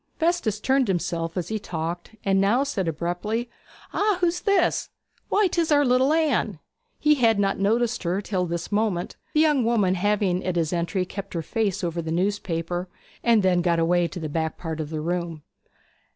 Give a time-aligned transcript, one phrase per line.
[0.17, 3.51] Festus turned himself as he talked, and now said abruptly:
[3.93, 4.89] 'Ah, who's this?
[5.29, 6.57] Why, 'tis our little Anne!'
[6.97, 11.05] He had not noticed her till this moment, the young woman having at his entry
[11.05, 12.89] kept her face over the newspaper,
[13.23, 15.43] and then got away to the back part of the room.